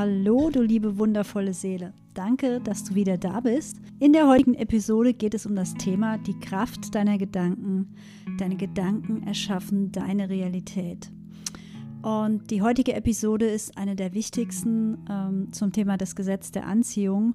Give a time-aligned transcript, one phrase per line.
[0.00, 1.92] Hallo, du liebe wundervolle Seele.
[2.14, 3.76] Danke, dass du wieder da bist.
[3.98, 7.94] In der heutigen Episode geht es um das Thema die Kraft deiner Gedanken.
[8.38, 11.12] Deine Gedanken erschaffen deine Realität.
[12.00, 17.34] Und die heutige Episode ist eine der wichtigsten ähm, zum Thema das Gesetz der Anziehung,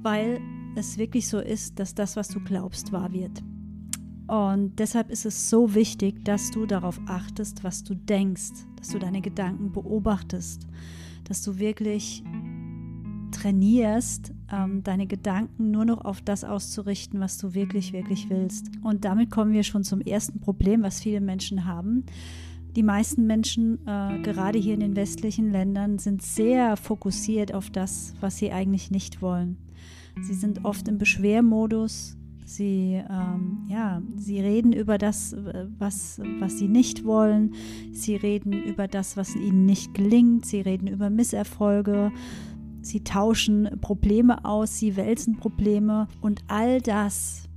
[0.00, 0.40] weil
[0.76, 3.42] es wirklich so ist, dass das, was du glaubst, wahr wird.
[4.26, 8.98] Und deshalb ist es so wichtig, dass du darauf achtest, was du denkst, dass du
[8.98, 10.66] deine Gedanken beobachtest,
[11.24, 12.22] dass du wirklich
[13.30, 18.70] trainierst, ähm, deine Gedanken nur noch auf das auszurichten, was du wirklich, wirklich willst.
[18.82, 22.04] Und damit kommen wir schon zum ersten Problem, was viele Menschen haben.
[22.76, 28.14] Die meisten Menschen, äh, gerade hier in den westlichen Ländern, sind sehr fokussiert auf das,
[28.20, 29.56] was sie eigentlich nicht wollen.
[30.20, 32.16] Sie sind oft im Beschwermodus,
[32.50, 35.36] Sie, ähm, ja, sie reden über das,
[35.78, 37.54] was, was sie nicht wollen.
[37.92, 40.44] Sie reden über das, was ihnen nicht gelingt.
[40.46, 42.10] Sie reden über Misserfolge.
[42.82, 44.80] Sie tauschen Probleme aus.
[44.80, 46.08] Sie wälzen Probleme.
[46.20, 47.48] Und all das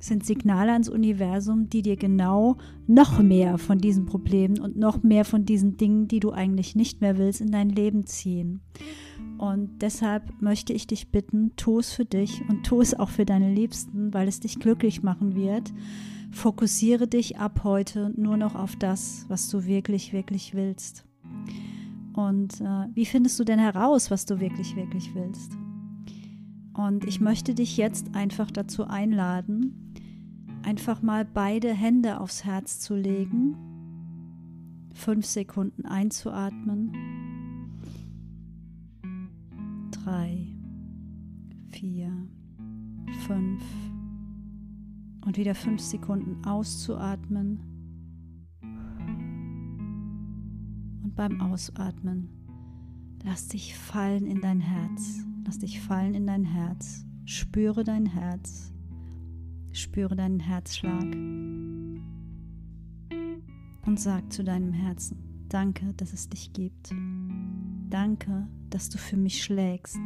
[0.00, 2.56] sind Signale ans Universum, die dir genau
[2.88, 7.00] noch mehr von diesen Problemen und noch mehr von diesen Dingen, die du eigentlich nicht
[7.00, 8.62] mehr willst, in dein Leben ziehen.
[9.38, 13.24] Und deshalb möchte ich dich bitten, tu es für dich und tu es auch für
[13.24, 15.72] deine Liebsten, weil es dich glücklich machen wird.
[16.32, 21.04] Fokussiere dich ab heute nur noch auf das, was du wirklich, wirklich willst.
[22.14, 25.52] Und äh, wie findest du denn heraus, was du wirklich, wirklich willst?
[26.74, 29.94] Und ich möchte dich jetzt einfach dazu einladen,
[30.64, 33.56] einfach mal beide Hände aufs Herz zu legen,
[34.94, 37.17] fünf Sekunden einzuatmen
[40.08, 40.46] drei,
[41.70, 42.10] vier,
[43.26, 43.62] fünf.
[45.26, 47.60] Und wieder fünf Sekunden auszuatmen.
[51.02, 52.30] Und beim Ausatmen
[53.22, 58.72] lass dich fallen in dein Herz, lass dich fallen in dein Herz, spüre dein Herz,
[59.72, 61.04] spüre deinen Herzschlag.
[63.84, 65.18] Und sag zu deinem Herzen,
[65.50, 66.94] danke, dass es dich gibt.
[67.90, 70.00] Danke, dass du für mich schlägst.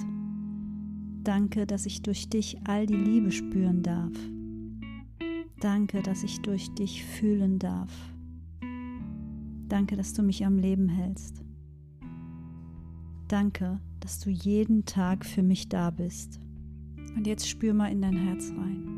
[1.24, 4.12] Danke, dass ich durch dich all die Liebe spüren darf.
[5.60, 7.92] Danke, dass ich durch dich fühlen darf.
[9.68, 11.42] Danke, dass du mich am Leben hältst.
[13.26, 16.40] Danke, dass du jeden Tag für mich da bist.
[17.16, 18.88] Und jetzt spür mal in dein Herz rein.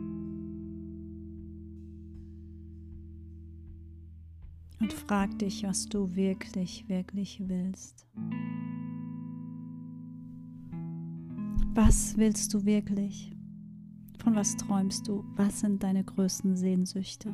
[4.79, 8.07] Und frag dich, was du wirklich, wirklich willst.
[11.75, 13.33] Was willst du wirklich?
[14.23, 15.25] Von was träumst du?
[15.35, 17.31] Was sind deine größten Sehnsüchte?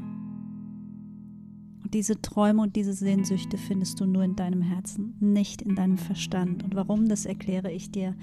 [1.82, 5.98] Und diese Träume und diese Sehnsüchte findest du nur in deinem Herzen, nicht in deinem
[5.98, 6.64] Verstand.
[6.64, 8.16] Und warum, das erkläre ich dir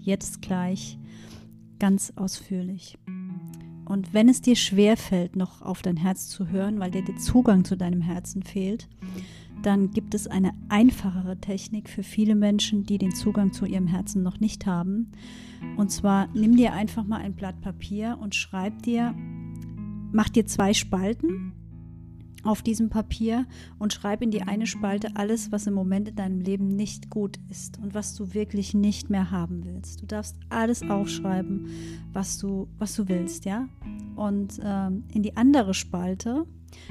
[0.00, 0.98] jetzt gleich
[1.78, 2.98] ganz ausführlich.
[3.84, 7.16] Und wenn es dir schwer fällt, noch auf dein Herz zu hören, weil dir der
[7.16, 8.88] Zugang zu deinem Herzen fehlt,
[9.62, 14.22] dann gibt es eine einfachere Technik für viele Menschen, die den Zugang zu ihrem Herzen
[14.22, 15.12] noch nicht haben.
[15.76, 19.14] Und zwar nimm dir einfach mal ein Blatt Papier und schreib dir,
[20.12, 21.52] mach dir zwei Spalten
[22.42, 23.46] auf diesem Papier
[23.78, 27.38] und schreib in die eine Spalte alles, was im Moment in deinem Leben nicht gut
[27.50, 30.00] ist und was du wirklich nicht mehr haben willst.
[30.00, 31.66] Du darfst alles aufschreiben,
[32.12, 33.68] was du, was du willst, ja?
[34.16, 36.46] Und ähm, in die andere Spalte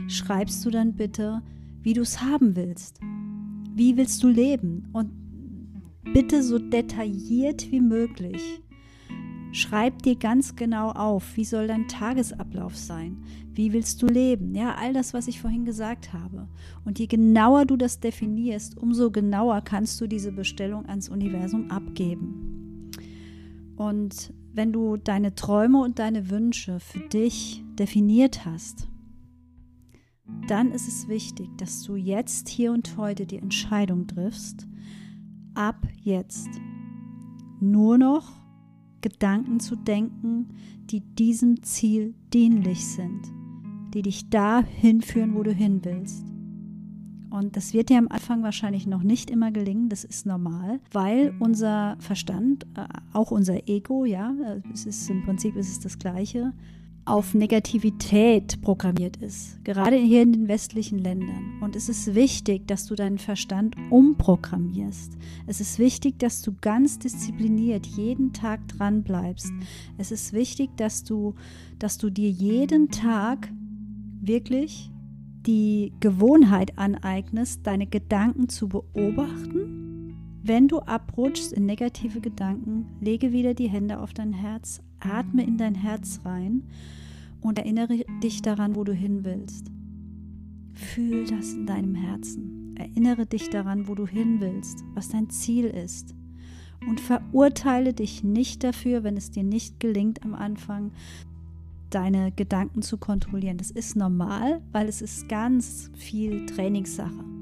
[0.07, 1.41] schreibst du dann bitte,
[1.81, 2.99] wie du es haben willst.
[3.73, 4.87] Wie willst du leben?
[4.91, 5.11] Und
[6.13, 8.61] bitte so detailliert wie möglich.
[9.51, 13.17] Schreib dir ganz genau auf, wie soll dein Tagesablauf sein?
[13.53, 14.53] Wie willst du leben?
[14.53, 16.47] Ja, all das, was ich vorhin gesagt habe.
[16.85, 22.91] Und je genauer du das definierst, umso genauer kannst du diese Bestellung ans Universum abgeben.
[23.75, 28.88] Und wenn du deine Träume und deine Wünsche für dich definiert hast,
[30.47, 34.67] dann ist es wichtig, dass du jetzt, hier und heute die Entscheidung triffst,
[35.53, 36.49] ab jetzt
[37.59, 38.31] nur noch
[39.01, 40.49] Gedanken zu denken,
[40.89, 43.21] die diesem Ziel dienlich sind,
[43.93, 46.25] die dich da hinführen, wo du hin willst.
[47.29, 51.35] Und das wird dir am Anfang wahrscheinlich noch nicht immer gelingen, das ist normal, weil
[51.39, 55.99] unser Verstand, äh, auch unser Ego, ja, äh, es ist im Prinzip ist es das
[55.99, 56.53] Gleiche,
[57.09, 61.59] auf Negativität programmiert ist, gerade hier in den westlichen Ländern.
[61.61, 65.13] Und es ist wichtig, dass du deinen Verstand umprogrammierst.
[65.47, 69.51] Es ist wichtig, dass du ganz diszipliniert jeden Tag dran bleibst.
[69.97, 71.33] Es ist wichtig, dass du,
[71.79, 73.51] dass du dir jeden Tag
[74.21, 74.91] wirklich
[75.47, 79.78] die Gewohnheit aneignest, deine Gedanken zu beobachten
[80.41, 85.57] wenn du abrutschst in negative Gedanken, lege wieder die Hände auf dein Herz, atme in
[85.57, 86.63] dein Herz rein
[87.41, 89.71] und erinnere dich daran, wo du hin willst.
[90.73, 92.75] Fühl das in deinem Herzen.
[92.75, 96.15] Erinnere dich daran, wo du hin willst, was dein Ziel ist.
[96.87, 100.91] Und verurteile dich nicht dafür, wenn es dir nicht gelingt am Anfang,
[101.89, 103.57] deine Gedanken zu kontrollieren.
[103.57, 107.38] Das ist normal, weil es ist ganz viel Trainingssache.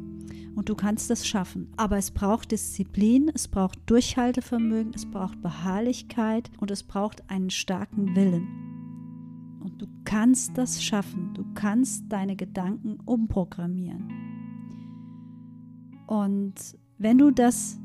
[0.57, 1.71] Und du kannst das schaffen.
[1.77, 8.15] Aber es braucht Disziplin, es braucht Durchhaltevermögen, es braucht Beharrlichkeit und es braucht einen starken
[8.15, 9.59] Willen.
[9.63, 11.35] Und du kannst das schaffen.
[11.35, 14.09] Du kannst deine Gedanken umprogrammieren.
[16.07, 16.55] Und
[16.97, 17.79] wenn du das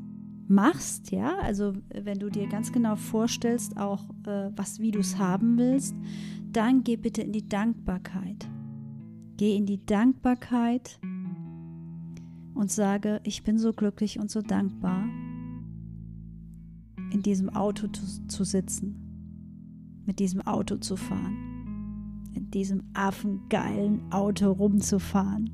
[0.47, 5.19] machst, ja, also wenn du dir ganz genau vorstellst, auch äh, was, wie du es
[5.19, 5.95] haben willst,
[6.51, 8.49] dann geh bitte in die Dankbarkeit.
[9.37, 10.99] Geh in die Dankbarkeit
[12.53, 15.05] und sage, ich bin so glücklich und so dankbar,
[17.11, 18.95] in diesem Auto zu, sitzen,
[20.05, 25.49] mit diesem Auto zu fahren, in diesem affengeilen Auto rumzufahren.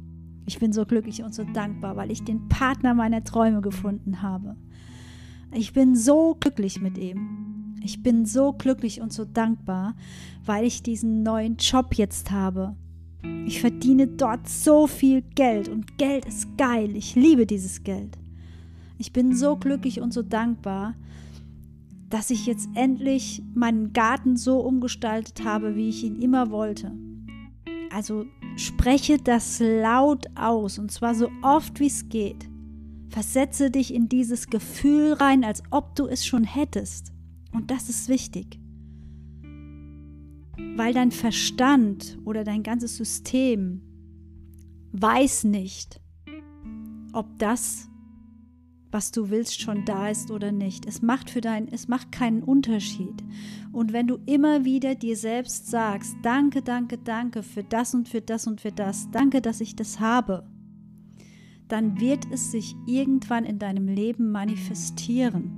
[0.46, 4.56] Ich bin so glücklich und so dankbar, weil ich den Partner meiner Träume gefunden habe.
[5.54, 7.75] Ich bin so glücklich mit ihm.
[7.84, 9.95] Ich bin so glücklich und so dankbar,
[10.45, 12.75] weil ich diesen neuen Job jetzt habe.
[13.45, 16.95] Ich verdiene dort so viel Geld und Geld ist geil.
[16.95, 18.18] Ich liebe dieses Geld.
[18.98, 20.95] Ich bin so glücklich und so dankbar,
[22.10, 26.92] dass ich jetzt endlich meinen Garten so umgestaltet habe, wie ich ihn immer wollte.
[27.92, 28.25] Also
[28.56, 32.48] spreche das laut aus und zwar so oft wie es geht.
[33.10, 37.12] Versetze dich in dieses Gefühl rein, als ob du es schon hättest.
[37.51, 38.60] Und das ist wichtig.
[40.75, 43.81] Weil dein Verstand oder dein ganzes System
[44.91, 46.01] weiß nicht,
[47.13, 47.89] ob das,
[48.91, 50.85] was du willst, schon da ist oder nicht.
[50.85, 53.23] Es macht für dein, es macht keinen Unterschied.
[53.71, 58.21] Und wenn du immer wieder dir selbst sagst, danke, danke, danke für das und für
[58.21, 60.47] das und für das, danke, dass ich das habe,
[61.67, 65.51] dann wird es sich irgendwann in deinem Leben manifestieren.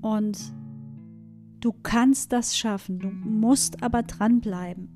[0.00, 0.38] Und
[1.64, 4.90] du kannst das schaffen, du musst aber dranbleiben.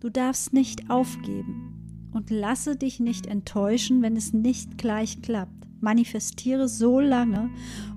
[0.00, 5.52] Du darfst nicht aufgeben und lasse dich nicht enttäuschen, wenn es nicht gleich klappt.
[5.80, 7.50] Manifestiere so lange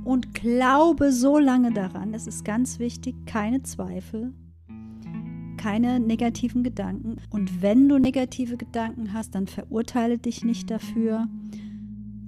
[0.04, 2.14] und glaube so lange daran.
[2.14, 4.34] Es ist ganz wichtig, keine Zweifel,
[5.56, 7.16] keine negativen Gedanken.
[7.30, 11.30] Und wenn du negative Gedanken hast, dann verurteile dich nicht dafür,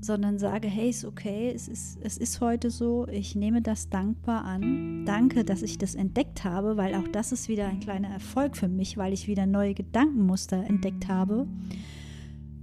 [0.02, 4.44] sondern sage, hey, ist okay, es ist, es ist heute so, ich nehme das dankbar
[4.44, 5.06] an.
[5.06, 8.68] Danke, dass ich das entdeckt habe, weil auch das ist wieder ein kleiner Erfolg für
[8.68, 11.48] mich, weil ich wieder neue Gedankenmuster entdeckt habe.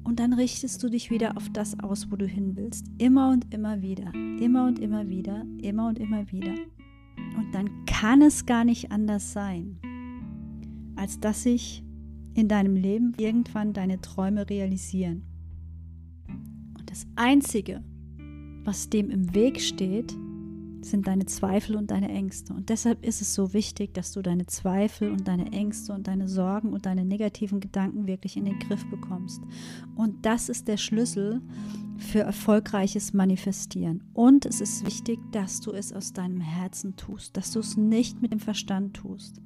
[0.04, 2.86] Und dann richtest du dich wieder auf das aus, wo du hin willst.
[2.98, 6.54] Immer und immer wieder, immer und immer wieder, immer und immer wieder.
[7.36, 9.78] Und dann kann es gar nicht anders sein
[10.98, 11.84] als dass sich
[12.34, 15.22] in deinem Leben irgendwann deine Träume realisieren.
[16.88, 17.84] Das Einzige,
[18.64, 20.16] was dem im Weg steht,
[20.80, 22.54] sind deine Zweifel und deine Ängste.
[22.54, 26.28] Und deshalb ist es so wichtig, dass du deine Zweifel und deine Ängste und deine
[26.28, 29.42] Sorgen und deine negativen Gedanken wirklich in den Griff bekommst.
[29.96, 31.42] Und das ist der Schlüssel
[31.98, 34.04] für erfolgreiches Manifestieren.
[34.14, 38.22] Und es ist wichtig, dass du es aus deinem Herzen tust, dass du es nicht
[38.22, 39.42] mit dem Verstand tust.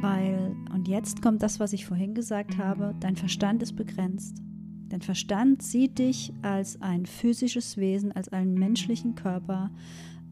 [0.00, 4.44] Weil, und jetzt kommt das, was ich vorhin gesagt habe, dein Verstand ist begrenzt.
[4.88, 9.70] Dein Verstand sieht dich als ein physisches Wesen, als einen menschlichen Körper.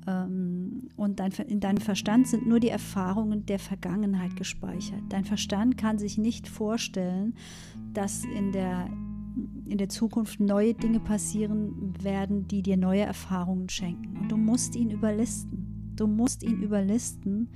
[0.06, 5.02] Ähm, und dein, in deinem Verstand sind nur die Erfahrungen der Vergangenheit gespeichert.
[5.08, 7.34] Dein Verstand kann sich nicht vorstellen,
[7.92, 8.88] dass in der,
[9.66, 14.16] in der Zukunft neue Dinge passieren werden, die dir neue Erfahrungen schenken.
[14.18, 15.92] Und du musst ihn überlisten.
[15.96, 17.48] Du musst ihn überlisten,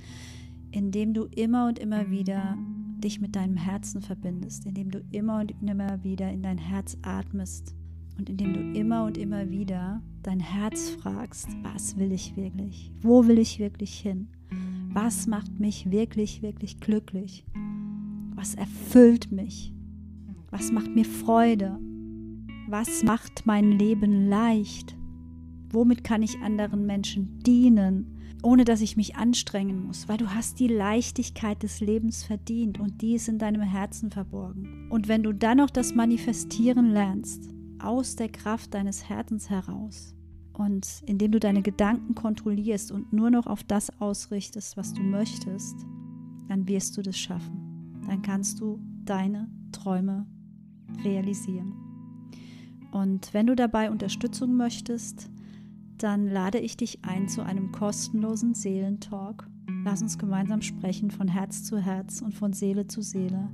[0.71, 2.57] indem du immer und immer wieder
[2.99, 7.75] dich mit deinem Herzen verbindest, indem du immer und immer wieder in dein Herz atmest
[8.17, 12.91] und indem du immer und immer wieder dein Herz fragst, was will ich wirklich?
[13.01, 14.27] Wo will ich wirklich hin?
[14.91, 17.45] Was macht mich wirklich, wirklich glücklich?
[18.35, 19.73] Was erfüllt mich?
[20.49, 21.79] Was macht mir Freude?
[22.67, 24.97] Was macht mein Leben leicht?
[25.69, 28.16] Womit kann ich anderen Menschen dienen?
[28.43, 33.01] Ohne dass ich mich anstrengen muss, weil du hast die Leichtigkeit des Lebens verdient und
[33.01, 34.87] die ist in deinem Herzen verborgen.
[34.89, 40.15] Und wenn du dann noch das Manifestieren lernst, aus der Kraft deines Herzens heraus
[40.53, 45.75] und indem du deine Gedanken kontrollierst und nur noch auf das ausrichtest, was du möchtest,
[46.47, 48.01] dann wirst du das schaffen.
[48.07, 50.25] Dann kannst du deine Träume
[51.03, 51.73] realisieren.
[52.91, 55.29] Und wenn du dabei Unterstützung möchtest,
[55.97, 59.47] dann lade ich dich ein zu einem kostenlosen Seelentalk.
[59.83, 63.49] Lass uns gemeinsam sprechen von Herz zu Herz und von Seele zu Seele.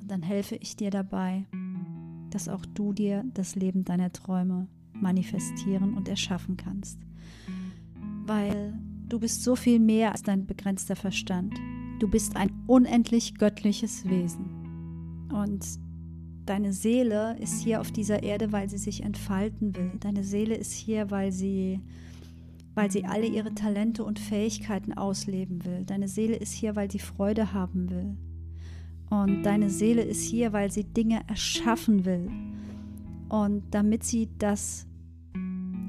[0.00, 1.46] Und dann helfe ich dir dabei,
[2.30, 6.98] dass auch du dir das Leben deiner Träume manifestieren und erschaffen kannst.
[8.26, 8.78] Weil
[9.08, 11.54] du bist so viel mehr als dein begrenzter Verstand.
[11.98, 15.28] Du bist ein unendlich göttliches Wesen.
[15.32, 15.64] Und
[16.46, 19.92] deine Seele ist hier auf dieser Erde, weil sie sich entfalten will.
[20.00, 21.80] Deine Seele ist hier, weil sie,
[22.74, 25.84] weil sie alle ihre Talente und Fähigkeiten ausleben will.
[25.84, 28.16] Deine Seele ist hier, weil sie Freude haben will.
[29.10, 32.30] Und deine Seele ist hier, weil sie Dinge erschaffen will.
[33.28, 34.86] Und damit sie das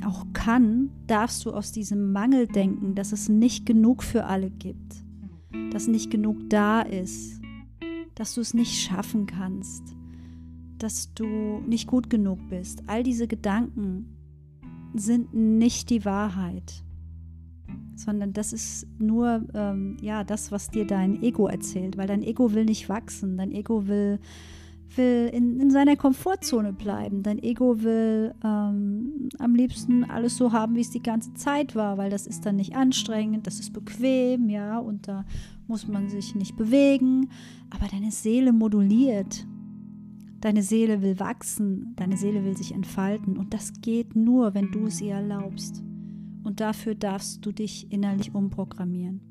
[0.06, 5.04] auch kann, darfst du aus diesem Mangel denken, dass es nicht genug für alle gibt,
[5.72, 7.42] dass nicht genug da ist,
[8.14, 9.96] dass du es nicht schaffen kannst,
[10.80, 12.84] dass du nicht gut genug bist.
[12.88, 14.16] All diese Gedanken
[14.94, 16.84] sind nicht die Wahrheit,
[17.96, 22.54] sondern das ist nur ähm, ja das, was dir dein Ego erzählt, weil dein Ego
[22.54, 24.20] will nicht wachsen, dein Ego will
[24.98, 27.24] will in, in seiner Komfortzone bleiben.
[27.24, 31.98] Dein Ego will ähm, am liebsten alles so haben, wie es die ganze Zeit war,
[31.98, 35.26] weil das ist dann nicht anstrengend, das ist bequem, ja, und da
[35.68, 37.30] muss man sich nicht bewegen.
[37.70, 39.46] Aber deine Seele moduliert.
[40.46, 44.86] Deine Seele will wachsen, deine Seele will sich entfalten und das geht nur, wenn du
[44.86, 45.84] es ihr erlaubst.
[46.44, 49.22] Und dafür darfst du dich innerlich umprogrammieren.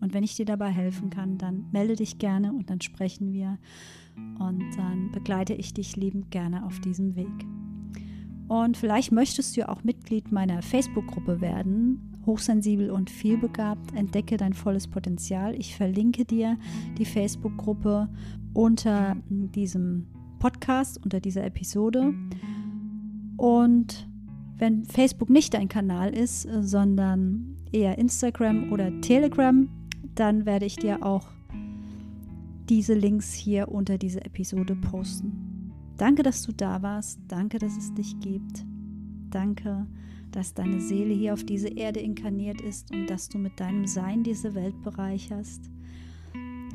[0.00, 3.60] Und wenn ich dir dabei helfen kann, dann melde dich gerne und dann sprechen wir
[4.40, 7.46] und dann begleite ich dich liebend gerne auf diesem Weg.
[8.48, 12.20] Und vielleicht möchtest du auch Mitglied meiner Facebook-Gruppe werden.
[12.26, 15.54] Hochsensibel und vielbegabt, entdecke dein volles Potenzial.
[15.54, 16.58] Ich verlinke dir
[16.98, 18.08] die Facebook-Gruppe
[18.52, 20.08] unter diesem
[20.40, 22.12] Podcast, unter dieser Episode.
[23.36, 24.08] Und
[24.58, 29.68] wenn Facebook nicht dein Kanal ist, sondern eher Instagram oder Telegram,
[30.16, 31.28] dann werde ich dir auch
[32.68, 35.72] diese Links hier unter diese Episode posten.
[35.96, 37.20] Danke, dass du da warst.
[37.28, 38.64] Danke, dass es dich gibt.
[39.30, 39.86] Danke,
[40.30, 44.22] dass deine Seele hier auf diese Erde inkarniert ist und dass du mit deinem Sein
[44.22, 45.70] diese Welt bereicherst.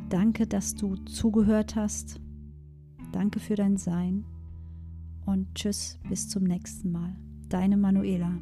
[0.09, 2.19] Danke, dass du zugehört hast.
[3.15, 4.25] Danke für dein Sein.
[5.25, 7.15] Und tschüss, bis zum nächsten Mal.
[7.47, 8.33] Deine Manuela.